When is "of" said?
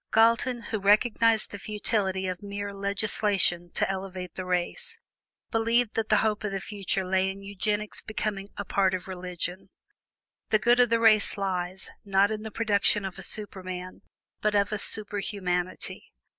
2.25-2.41, 6.43-6.51, 8.95-9.07, 10.79-10.89, 13.05-13.19, 14.55-14.71